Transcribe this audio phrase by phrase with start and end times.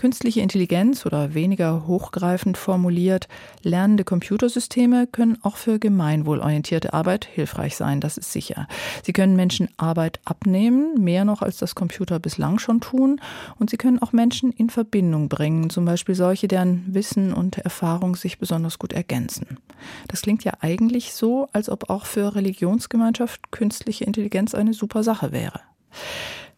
[0.00, 3.28] Künstliche Intelligenz oder weniger hochgreifend formuliert,
[3.62, 8.66] lernende Computersysteme können auch für gemeinwohlorientierte Arbeit hilfreich sein, das ist sicher.
[9.02, 13.20] Sie können Menschen Arbeit abnehmen, mehr noch als das Computer bislang schon tun,
[13.58, 18.16] und sie können auch Menschen in Verbindung bringen, zum Beispiel solche, deren Wissen und Erfahrung
[18.16, 19.58] sich besonders gut ergänzen.
[20.08, 25.30] Das klingt ja eigentlich so, als ob auch für Religionsgemeinschaft künstliche Intelligenz eine super Sache
[25.30, 25.60] wäre.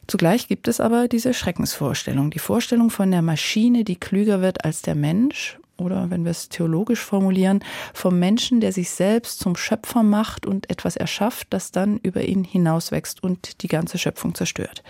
[0.07, 4.83] Zugleich gibt es aber diese Schreckensvorstellung, die Vorstellung von der Maschine, die klüger wird als
[4.83, 7.61] der Mensch, oder wenn wir es theologisch formulieren,
[7.93, 12.45] vom Menschen, der sich selbst zum Schöpfer macht und etwas erschafft, das dann über ihn
[12.45, 14.83] hinauswächst und die ganze Schöpfung zerstört.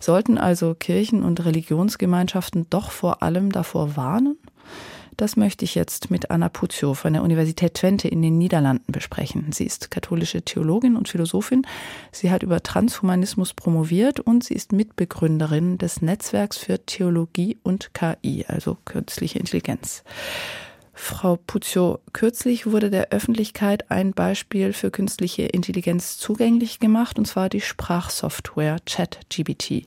[0.00, 4.36] Sollten also Kirchen und Religionsgemeinschaften doch vor allem davor warnen?
[5.16, 9.52] Das möchte ich jetzt mit Anna Puzio von der Universität Twente in den Niederlanden besprechen.
[9.52, 11.66] Sie ist katholische Theologin und Philosophin.
[12.10, 18.44] Sie hat über Transhumanismus promoviert und sie ist Mitbegründerin des Netzwerks für Theologie und KI,
[18.48, 20.02] also künstliche Intelligenz.
[20.94, 27.48] Frau Puzio, kürzlich wurde der Öffentlichkeit ein Beispiel für künstliche Intelligenz zugänglich gemacht, und zwar
[27.48, 29.86] die Sprachsoftware ChatGBT.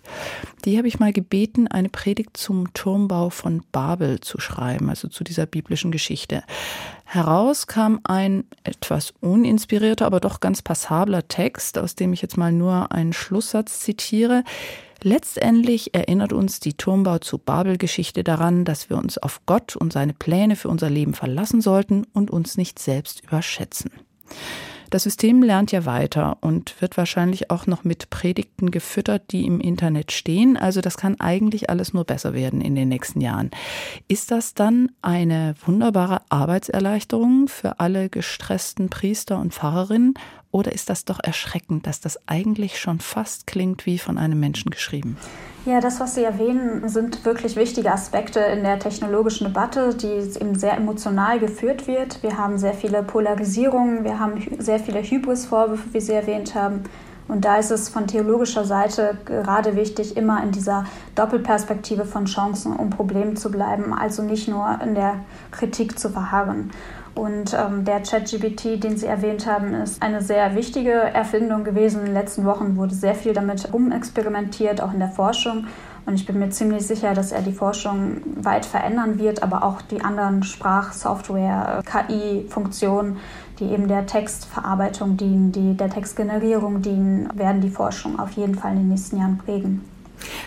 [0.66, 5.24] Die habe ich mal gebeten, eine Predigt zum Turmbau von Babel zu schreiben, also zu
[5.24, 6.44] dieser biblischen Geschichte.
[7.06, 12.52] Heraus kam ein etwas uninspirierter, aber doch ganz passabler Text, aus dem ich jetzt mal
[12.52, 14.44] nur einen Schlusssatz zitiere.
[15.04, 20.14] Letztendlich erinnert uns die Turmbau zu Babel-Geschichte daran, dass wir uns auf Gott und seine
[20.14, 23.92] Pläne für unser Leben verlassen sollten und uns nicht selbst überschätzen.
[24.90, 29.60] Das System lernt ja weiter und wird wahrscheinlich auch noch mit Predigten gefüttert, die im
[29.60, 30.56] Internet stehen.
[30.56, 33.52] Also das kann eigentlich alles nur besser werden in den nächsten Jahren.
[34.08, 40.14] Ist das dann eine wunderbare Arbeitserleichterung für alle gestressten Priester und Pfarrerinnen
[40.52, 44.72] oder ist das doch erschreckend, dass das eigentlich schon fast klingt wie von einem Menschen
[44.72, 45.18] geschrieben?
[45.66, 50.58] Ja, das, was Sie erwähnen, sind wirklich wichtige Aspekte in der technologischen Debatte, die eben
[50.58, 52.24] sehr emotional geführt wird.
[52.24, 56.84] Wir haben sehr viele Polarisierungen, wir haben sehr viele Hybris-Vorwürfe, wie Sie erwähnt haben.
[57.28, 60.86] Und da ist es von theologischer Seite gerade wichtig, immer in dieser
[61.16, 65.16] Doppelperspektive von Chancen und Problemen zu bleiben, also nicht nur in der
[65.52, 66.72] Kritik zu verharren.
[67.18, 72.02] Und ähm, der ChatGPT, den Sie erwähnt haben, ist eine sehr wichtige Erfindung gewesen.
[72.02, 75.66] In den letzten Wochen wurde sehr viel damit rumexperimentiert, auch in der Forschung.
[76.06, 79.82] Und ich bin mir ziemlich sicher, dass er die Forschung weit verändern wird, aber auch
[79.82, 83.18] die anderen Sprachsoftware, KI-Funktionen,
[83.60, 88.74] die eben der Textverarbeitung dienen, die der Textgenerierung dienen, werden die Forschung auf jeden Fall
[88.74, 89.82] in den nächsten Jahren prägen.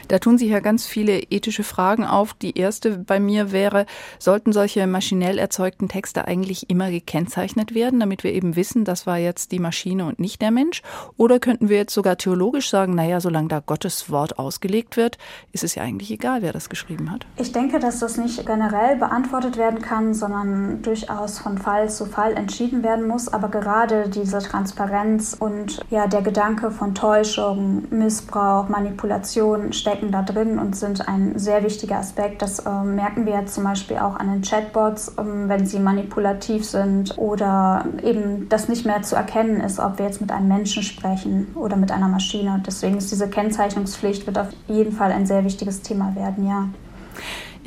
[0.09, 2.35] Da tun sich ja ganz viele ethische Fragen auf.
[2.35, 3.87] Die erste bei mir wäre,
[4.19, 9.19] sollten solche maschinell erzeugten Texte eigentlich immer gekennzeichnet werden, damit wir eben wissen, das war
[9.19, 10.83] jetzt die Maschine und nicht der Mensch?
[11.17, 15.19] Oder könnten wir jetzt sogar theologisch sagen, naja, solange da Gottes Wort ausgelegt wird,
[15.53, 17.27] ist es ja eigentlich egal, wer das geschrieben hat?
[17.37, 22.35] Ich denke, dass das nicht generell beantwortet werden kann, sondern durchaus von Fall zu Fall
[22.35, 23.29] entschieden werden muss.
[23.29, 30.59] Aber gerade diese Transparenz und ja, der Gedanke von Täuschung, Missbrauch, Manipulation, stecken da drin
[30.59, 32.43] und sind ein sehr wichtiger Aspekt.
[32.43, 37.17] Das äh, merken wir zum Beispiel auch an den Chatbots, äh, wenn sie manipulativ sind
[37.19, 41.49] oder eben das nicht mehr zu erkennen ist, ob wir jetzt mit einem Menschen sprechen
[41.55, 42.63] oder mit einer Maschine.
[42.67, 46.69] Deswegen ist diese Kennzeichnungspflicht wird auf jeden Fall ein sehr wichtiges Thema werden, ja.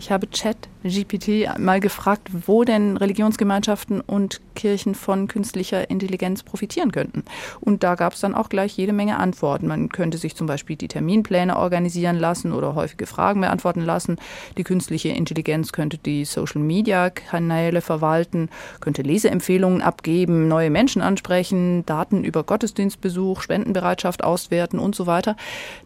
[0.04, 7.24] Ich habe ChatGPT mal gefragt, wo denn Religionsgemeinschaften und Kirchen von künstlicher Intelligenz profitieren könnten.
[7.62, 9.66] Und da gab es dann auch gleich jede Menge Antworten.
[9.66, 14.18] Man könnte sich zum Beispiel die Terminpläne organisieren lassen oder häufige Fragen beantworten lassen.
[14.58, 18.50] Die künstliche Intelligenz könnte die Social-Media-Kanäle verwalten,
[18.82, 25.38] könnte Leseempfehlungen abgeben, neue Menschen ansprechen, Daten über Gottesdienstbesuch, Spendenbereitschaft auswerten und so weiter.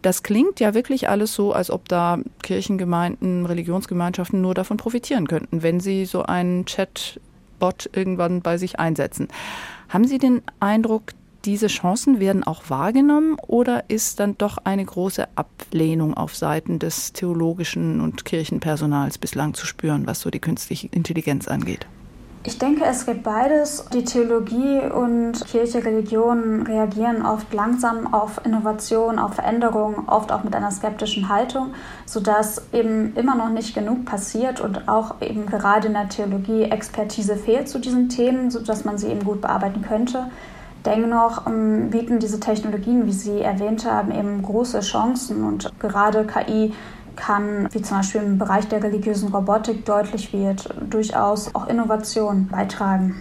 [0.01, 3.45] Das klingt ja wirklich alles so, als ob da Kirchengemeinden,
[4.07, 7.19] Religionsgemeinschaften nur davon profitieren könnten, wenn sie so einen Chat
[7.59, 9.29] Bot irgendwann bei sich einsetzen.
[9.89, 11.13] Haben Sie den Eindruck,
[11.43, 17.13] diese Chancen werden auch wahrgenommen oder ist dann doch eine große Ablehnung auf Seiten des
[17.13, 21.87] theologischen und Kirchenpersonals bislang zu spüren, was so die künstliche Intelligenz angeht?
[22.47, 23.83] Ich denke, es gibt beides.
[23.91, 30.55] Die Theologie und Kirche, Religion reagieren oft langsam auf Innovation, auf Veränderung, oft auch mit
[30.55, 31.73] einer skeptischen Haltung,
[32.05, 37.35] sodass eben immer noch nicht genug passiert und auch eben gerade in der Theologie Expertise
[37.35, 40.27] fehlt zu diesen Themen, sodass man sie eben gut bearbeiten könnte.
[40.85, 46.71] Dennoch ähm, bieten diese Technologien, wie Sie erwähnt haben, eben große Chancen und gerade KI
[47.17, 53.15] kann, wie zum Beispiel im Bereich der religiösen Robotik deutlich wird, durchaus auch Innovation beitragen.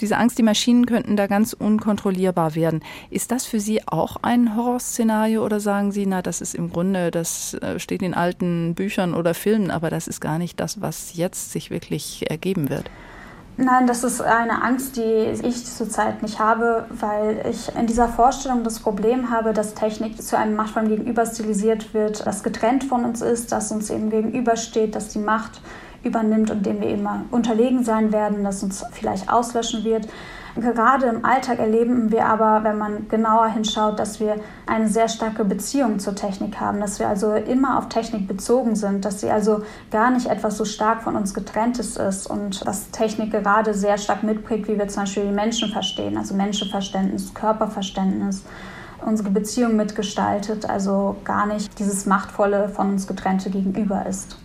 [0.00, 2.82] Diese Angst, die Maschinen könnten da ganz unkontrollierbar werden.
[3.10, 7.10] Ist das für Sie auch ein Horrorszenario oder sagen Sie, na, das ist im Grunde,
[7.10, 11.14] das äh, steht in alten Büchern oder Filmen, aber das ist gar nicht das, was
[11.14, 12.90] jetzt sich wirklich ergeben wird?
[13.56, 18.64] Nein, das ist eine Angst, die ich zurzeit nicht habe, weil ich in dieser Vorstellung
[18.64, 23.22] das Problem habe, dass Technik zu einem Machtform gegenüber stilisiert wird, das getrennt von uns
[23.22, 25.60] ist, das uns eben gegenübersteht, dass die Macht
[26.02, 30.08] übernimmt und dem wir immer unterlegen sein werden, das uns vielleicht auslöschen wird.
[30.56, 34.36] Gerade im Alltag erleben wir aber, wenn man genauer hinschaut, dass wir
[34.66, 39.04] eine sehr starke Beziehung zur Technik haben, dass wir also immer auf Technik bezogen sind,
[39.04, 43.32] dass sie also gar nicht etwas so stark von uns getrenntes ist und dass Technik
[43.32, 48.44] gerade sehr stark mitprägt, wie wir zum Beispiel Menschen verstehen, also Menschenverständnis, Körperverständnis
[49.04, 54.38] unsere Beziehung mitgestaltet, also gar nicht dieses machtvolle von uns getrennte Gegenüber ist.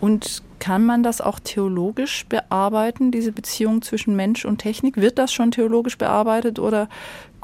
[0.00, 4.96] Und kann man das auch theologisch bearbeiten, diese Beziehung zwischen Mensch und Technik?
[4.96, 6.88] Wird das schon theologisch bearbeitet oder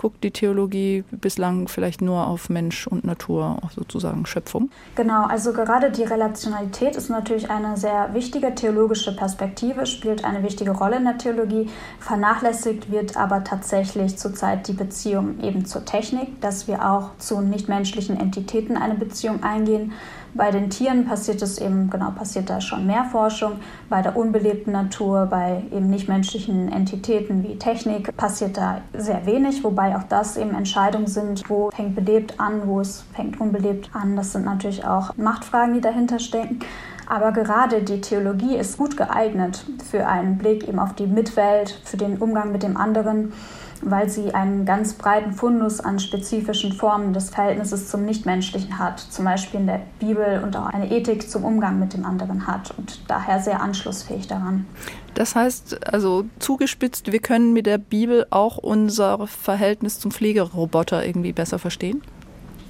[0.00, 4.70] guckt die Theologie bislang vielleicht nur auf Mensch und Natur, sozusagen Schöpfung?
[4.94, 10.70] Genau, also gerade die Relationalität ist natürlich eine sehr wichtige theologische Perspektive, spielt eine wichtige
[10.70, 11.68] Rolle in der Theologie.
[11.98, 18.18] Vernachlässigt wird aber tatsächlich zurzeit die Beziehung eben zur Technik, dass wir auch zu nichtmenschlichen
[18.18, 19.92] Entitäten eine Beziehung eingehen
[20.34, 23.54] bei den Tieren passiert es eben, genau, passiert da schon mehr Forschung.
[23.88, 29.96] Bei der unbelebten Natur, bei eben nichtmenschlichen Entitäten wie Technik passiert da sehr wenig, wobei
[29.96, 34.16] auch das eben Entscheidungen sind, wo fängt belebt an, wo es fängt unbelebt an.
[34.16, 36.60] Das sind natürlich auch Machtfragen, die dahinter stecken.
[37.08, 41.96] Aber gerade die Theologie ist gut geeignet für einen Blick eben auf die Mitwelt, für
[41.96, 43.32] den Umgang mit dem anderen
[43.82, 49.24] weil sie einen ganz breiten Fundus an spezifischen Formen des Verhältnisses zum Nichtmenschlichen hat, zum
[49.24, 53.00] Beispiel in der Bibel und auch eine Ethik zum Umgang mit dem anderen hat und
[53.08, 54.66] daher sehr anschlussfähig daran.
[55.14, 61.32] Das heißt, also zugespitzt, wir können mit der Bibel auch unser Verhältnis zum Pflegeroboter irgendwie
[61.32, 62.02] besser verstehen?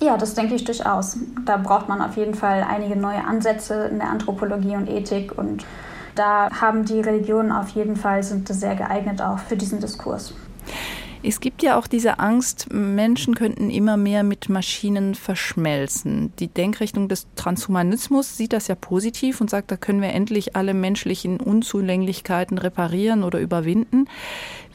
[0.01, 1.19] Ja, das denke ich durchaus.
[1.45, 5.65] Da braucht man auf jeden Fall einige neue Ansätze in der Anthropologie und Ethik und
[6.15, 10.35] da haben die Religionen auf jeden Fall sind sehr geeignet auch für diesen Diskurs.
[11.23, 16.33] Es gibt ja auch diese Angst, Menschen könnten immer mehr mit Maschinen verschmelzen.
[16.39, 20.73] Die Denkrichtung des Transhumanismus sieht das ja positiv und sagt, da können wir endlich alle
[20.73, 24.07] menschlichen Unzulänglichkeiten reparieren oder überwinden.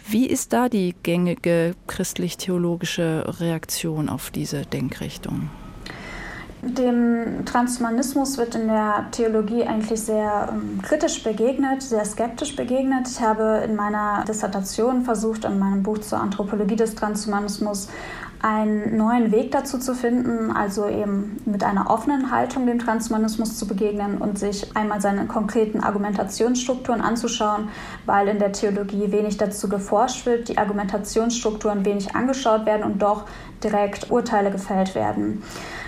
[0.07, 5.49] Wie ist da die gängige christlich-theologische Reaktion auf diese Denkrichtung?
[6.67, 13.07] Dem Transhumanismus wird in der Theologie eigentlich sehr ähm, kritisch begegnet, sehr skeptisch begegnet.
[13.07, 17.87] Ich habe in meiner Dissertation versucht, in meinem Buch zur Anthropologie des Transhumanismus
[18.45, 23.65] einen neuen Weg dazu zu finden, also eben mit einer offenen Haltung dem Transhumanismus zu
[23.65, 27.69] begegnen und sich einmal seine konkreten Argumentationsstrukturen anzuschauen,
[28.05, 33.25] weil in der Theologie wenig dazu geforscht wird, die Argumentationsstrukturen wenig angeschaut werden und doch
[33.63, 35.41] direkt Urteile gefällt werden.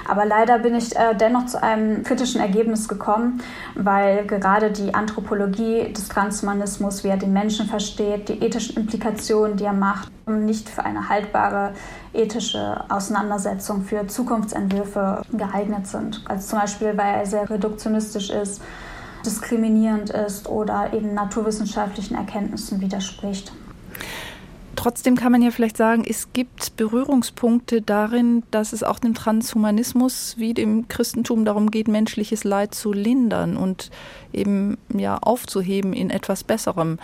[0.08, 3.44] Aber leider bin ich äh, dennoch zu einem kritischen Ergebnis gekommen,
[3.76, 9.66] weil gerade die Anthropologie des Transhumanismus, wie er den Menschen versteht, die ethischen Implikationen, die
[9.66, 11.74] er macht, nicht für eine haltbare
[12.14, 16.24] ethische Auseinandersetzung für Zukunftsentwürfe geeignet sind.
[16.28, 18.62] Also zum Beispiel, weil er sehr reduktionistisch ist,
[19.26, 23.52] diskriminierend ist oder eben naturwissenschaftlichen Erkenntnissen widerspricht.
[24.78, 30.36] Trotzdem kann man ja vielleicht sagen, es gibt Berührungspunkte darin, dass es auch dem Transhumanismus
[30.38, 33.90] wie dem Christentum darum geht, menschliches Leid zu lindern und
[34.32, 37.00] eben ja aufzuheben in etwas Besserem.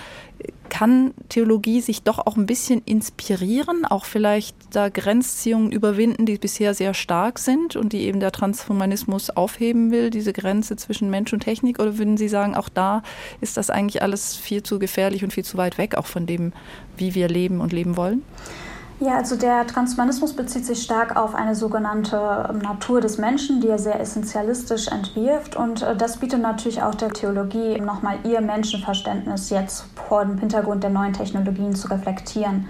[0.69, 6.73] Kann Theologie sich doch auch ein bisschen inspirieren, auch vielleicht da Grenzziehungen überwinden, die bisher
[6.73, 11.41] sehr stark sind und die eben der Transhumanismus aufheben will, diese Grenze zwischen Mensch und
[11.41, 11.79] Technik?
[11.79, 13.03] Oder würden Sie sagen, auch da
[13.39, 16.53] ist das eigentlich alles viel zu gefährlich und viel zu weit weg, auch von dem,
[16.97, 18.23] wie wir leben und leben wollen?
[19.05, 23.67] Ja, also der Transhumanismus bezieht sich stark auf eine sogenannte ähm, Natur des Menschen, die
[23.67, 25.57] er sehr essentialistisch entwirft.
[25.57, 30.83] Und äh, das bietet natürlich auch der Theologie nochmal ihr Menschenverständnis jetzt vor dem Hintergrund
[30.83, 32.69] der neuen Technologien zu reflektieren.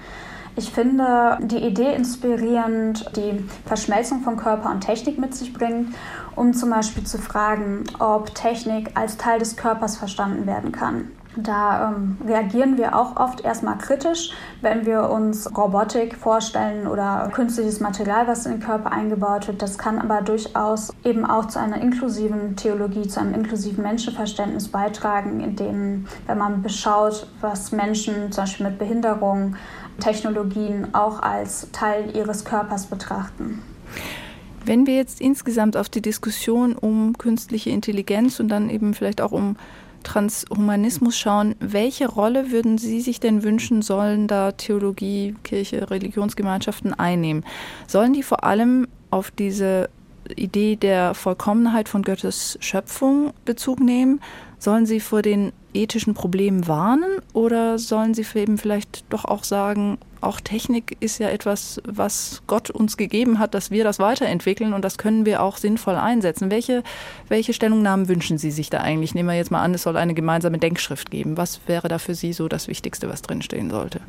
[0.55, 5.93] Ich finde die Idee inspirierend, die Verschmelzung von Körper und Technik mit sich bringt,
[6.35, 11.11] um zum Beispiel zu fragen, ob Technik als Teil des Körpers verstanden werden kann.
[11.35, 17.79] Da ähm, reagieren wir auch oft erstmal kritisch, wenn wir uns Robotik vorstellen oder künstliches
[17.79, 19.61] Material, was in den Körper eingebaut wird.
[19.61, 25.39] Das kann aber durchaus eben auch zu einer inklusiven Theologie, zu einem inklusiven Menschenverständnis beitragen,
[25.39, 29.55] indem, wenn man beschaut, was Menschen zum Beispiel mit Behinderung,
[29.99, 33.61] Technologien auch als Teil ihres Körpers betrachten.
[34.65, 39.31] Wenn wir jetzt insgesamt auf die Diskussion um künstliche Intelligenz und dann eben vielleicht auch
[39.31, 39.57] um
[40.03, 47.45] Transhumanismus schauen, welche Rolle würden Sie sich denn wünschen, sollen da Theologie, Kirche, Religionsgemeinschaften einnehmen?
[47.87, 49.89] Sollen die vor allem auf diese
[50.35, 54.21] Idee der Vollkommenheit von Gottes Schöpfung Bezug nehmen?
[54.59, 59.97] Sollen sie vor den ethischen Problemen warnen oder sollen sie eben vielleicht doch auch sagen,
[60.21, 64.83] auch Technik ist ja etwas, was Gott uns gegeben hat, dass wir das weiterentwickeln und
[64.83, 66.49] das können wir auch sinnvoll einsetzen.
[66.49, 66.83] Welche,
[67.27, 69.13] welche Stellungnahmen wünschen Sie sich da eigentlich?
[69.13, 71.37] Nehmen wir jetzt mal an, es soll eine gemeinsame Denkschrift geben.
[71.37, 73.99] Was wäre da für Sie so das Wichtigste, was drinstehen sollte?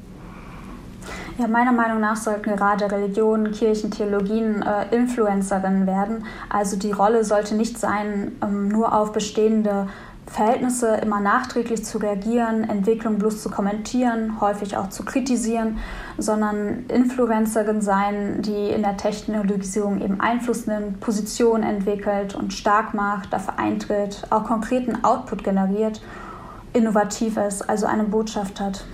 [1.37, 6.25] Ja, meiner Meinung nach sollten gerade Religionen, Kirchen, Theologien äh, Influencerinnen werden.
[6.49, 9.89] Also die Rolle sollte nicht sein, ähm, nur auf bestehende
[10.27, 15.79] Verhältnisse immer nachträglich zu reagieren, Entwicklung bloß zu kommentieren, häufig auch zu kritisieren,
[16.19, 23.33] sondern Influencerin sein, die in der Technologisierung eben Einfluss nimmt, Position entwickelt und stark macht,
[23.33, 26.01] dafür eintritt, auch konkreten Output generiert,
[26.73, 28.85] innovativ ist, also eine Botschaft hat.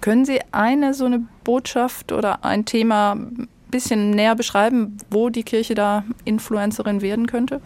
[0.00, 5.42] Können Sie eine so eine Botschaft oder ein Thema ein bisschen näher beschreiben, wo die
[5.42, 7.60] Kirche da Influencerin werden könnte?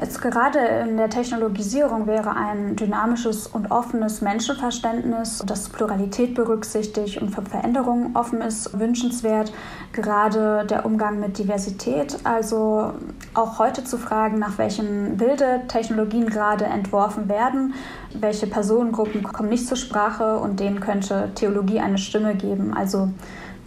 [0.00, 7.28] Jetzt gerade in der Technologisierung wäre ein dynamisches und offenes Menschenverständnis, das Pluralität berücksichtigt und
[7.28, 9.52] für Veränderungen offen ist, wünschenswert.
[9.92, 12.94] Gerade der Umgang mit Diversität, also
[13.34, 17.74] auch heute zu fragen, nach welchem Bilde Technologien gerade entworfen werden,
[18.14, 22.72] welche Personengruppen kommen nicht zur Sprache und denen könnte Theologie eine Stimme geben.
[22.74, 23.10] Also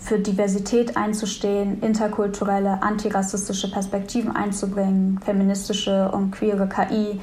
[0.06, 7.20] für Diversität einzustehen, interkulturelle, antirassistische Perspektiven einzubringen, feministische und queere KI,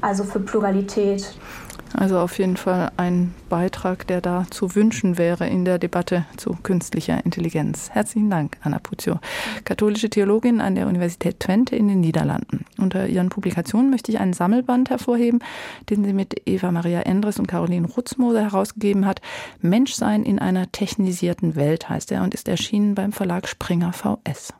[0.00, 1.36] also für Pluralität.
[1.96, 6.56] Also auf jeden Fall ein Beitrag, der da zu wünschen wäre in der Debatte zu
[6.62, 7.90] künstlicher Intelligenz.
[7.90, 9.20] Herzlichen Dank, Anna Puzio,
[9.64, 12.64] katholische Theologin an der Universität Twente in den Niederlanden.
[12.78, 15.38] Unter ihren Publikationen möchte ich einen Sammelband hervorheben,
[15.88, 19.20] den sie mit Eva Maria Endres und Caroline Rutzmoser herausgegeben hat.
[19.60, 24.52] Menschsein in einer technisierten Welt heißt er und ist erschienen beim Verlag Springer VS.